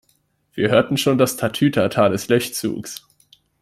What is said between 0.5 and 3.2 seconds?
Wir hörten schon das Tatütata des Löschzugs.